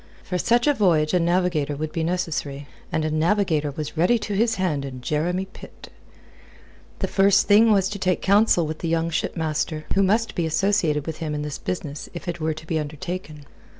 For 0.23 0.39
such 0.39 0.65
a 0.65 0.73
voyage 0.73 1.13
a 1.13 1.19
navigator 1.19 1.75
would 1.75 1.91
be 1.91 2.03
necessary, 2.03 2.67
and 2.91 3.05
a 3.05 3.11
navigator 3.11 3.69
was 3.69 3.95
ready 3.95 4.17
to 4.17 4.33
his 4.33 4.55
hand 4.55 4.83
in 4.83 5.01
Jeremy 5.01 5.45
Pitt. 5.45 5.89
The 6.97 7.07
first 7.07 7.45
thing 7.47 7.71
was 7.71 7.87
to 7.89 7.99
take 7.99 8.19
counsel 8.19 8.65
with 8.65 8.79
the 8.79 8.87
young 8.89 9.11
shipmaster, 9.11 9.85
who 9.93 10.01
must 10.01 10.33
be 10.33 10.47
associated 10.47 11.05
with 11.05 11.17
him 11.17 11.35
in 11.35 11.43
this 11.43 11.59
business 11.59 12.09
if 12.15 12.27
it 12.27 12.39
were 12.41 12.55
to 12.55 12.65
be 12.65 12.79
undertaken. 12.79 13.45